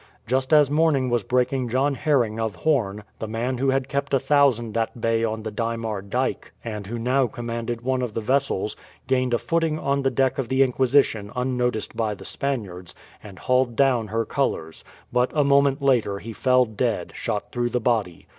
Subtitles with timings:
[0.25, 4.19] Just as morning was breaking John Haring of Horn the man who had kept a
[4.19, 8.75] thousand at bay on the Diemar Dyke, and who now commanded one of the vessels
[9.05, 13.75] gained a footing on the deck of the Inquisition unnoticed by the Spaniards, and hauled
[13.75, 14.83] down her colours;
[15.13, 18.25] but a moment later he fell dead, shot through the body.